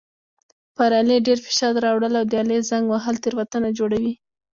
پر 0.75 0.91
آلې 1.01 1.17
ډېر 1.27 1.39
فشار 1.45 1.73
راوړل 1.85 2.13
او 2.19 2.25
د 2.31 2.33
آلې 2.43 2.57
زنګ 2.69 2.85
وهل 2.89 3.15
تېروتنه 3.23 3.69
جوړوي. 3.79 4.13